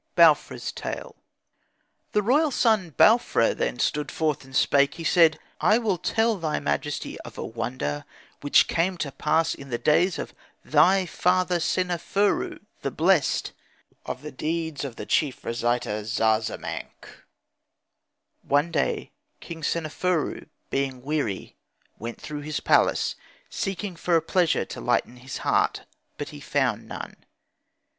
BAUFRA'S 0.15 0.71
TALE 0.71 1.15
The 2.13 2.23
royal 2.23 2.49
sou 2.49 2.89
Bau 2.89 3.17
f 3.17 3.35
ra 3.35 3.53
then 3.53 3.77
stood 3.77 4.09
forth 4.11 4.43
and 4.43 4.55
spake. 4.55 4.95
He 4.95 5.03
said, 5.03 5.37
"I 5.59 5.77
will 5.77 5.99
tell 5.99 6.37
thy 6.37 6.59
majesty 6.59 7.21
of 7.21 7.37
a 7.37 7.45
wonder 7.45 8.03
which 8.41 8.67
came 8.67 8.97
to 8.97 9.11
pass 9.11 9.53
in 9.53 9.69
the 9.69 9.77
days 9.77 10.17
of 10.17 10.33
thy 10.65 11.05
father 11.05 11.59
Seneferu, 11.59 12.61
the 12.81 12.89
blessed, 12.89 13.51
of 14.03 14.23
the 14.23 14.31
deeds 14.31 14.83
of 14.83 14.95
the 14.95 15.05
chief 15.05 15.45
reciter 15.45 16.03
Zazamankh. 16.03 17.07
One 18.41 18.71
day 18.71 19.11
King 19.39 19.61
Seneferu, 19.61 20.47
being 20.71 21.03
weary, 21.03 21.55
went 21.99 22.19
throughout 22.19 22.45
his 22.45 22.59
palace 22.59 23.13
seeking 23.51 23.95
for 23.95 24.15
a 24.15 24.21
pleasure 24.23 24.65
to 24.65 24.81
lighten 24.81 25.17
his 25.17 25.37
heart, 25.45 25.83
but 26.17 26.29
he 26.29 26.39
found 26.39 26.87
none. 26.87 27.17